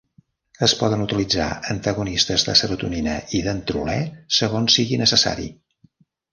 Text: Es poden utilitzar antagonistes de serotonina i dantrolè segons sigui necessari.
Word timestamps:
Es 0.67 0.71
poden 0.79 1.03
utilitzar 1.05 1.45
antagonistes 1.75 2.47
de 2.49 2.57
serotonina 2.63 3.15
i 3.39 3.43
dantrolè 3.51 4.01
segons 4.41 4.81
sigui 4.81 5.03
necessari. 5.07 5.51